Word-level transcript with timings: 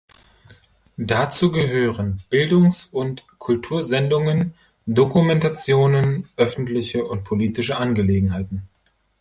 Dazu 0.97 1.51
gehören 1.51 2.23
Bildungs- 2.31 2.87
und 2.87 3.23
Kultursendungen, 3.37 4.55
Dokumentationen, 4.87 6.27
öffentliche 6.37 7.05
und 7.05 7.23
politische 7.23 7.77
Angelegenheiten. 7.77 8.63